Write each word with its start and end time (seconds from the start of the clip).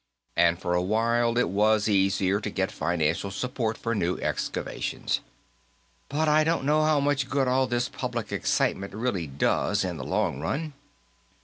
And, 0.35 0.57
for 0.59 0.73
a 0.73 0.81
while, 0.81 1.37
it 1.37 1.47
was 1.47 1.87
easier 1.87 2.41
to 2.41 2.49
get 2.49 2.71
financial 2.71 3.29
support 3.29 3.77
for 3.77 3.93
new 3.93 4.17
excavations. 4.17 5.19
But 6.09 6.27
I 6.27 6.43
don't 6.43 6.65
know 6.65 6.83
how 6.83 6.99
much 6.99 7.29
good 7.29 7.47
all 7.47 7.67
this 7.67 7.87
public 7.87 8.31
excitement 8.31 8.95
really 8.95 9.27
does, 9.27 9.83
in 9.85 9.97
the 9.97 10.03
long 10.03 10.39
run." 10.39 10.73